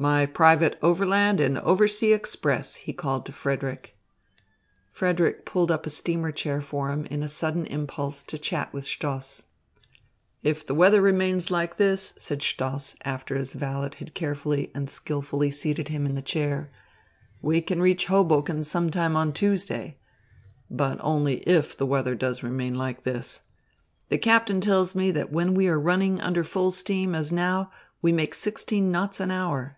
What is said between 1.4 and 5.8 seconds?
and oversea express," he called to Frederick. Frederick pulled